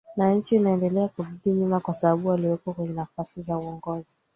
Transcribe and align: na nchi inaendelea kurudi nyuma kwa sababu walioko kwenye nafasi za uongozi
na 0.17 0.31
nchi 0.33 0.55
inaendelea 0.55 1.07
kurudi 1.07 1.49
nyuma 1.49 1.79
kwa 1.79 1.93
sababu 1.93 2.27
walioko 2.29 2.73
kwenye 2.73 2.93
nafasi 2.93 3.41
za 3.41 3.57
uongozi 3.57 4.17